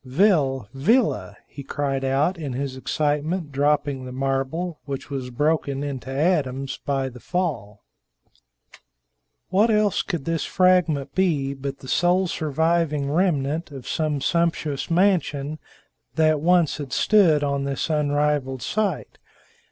[0.03, 6.09] "Vil Villa!" he cried out, in his excitement dropping the marble, which was broken into
[6.09, 7.83] atoms by the fall.
[9.49, 15.59] What else could this fragment be but the sole surviving remnant of some sumptuous mansion
[16.15, 19.19] that once had stood on this unrivaled site?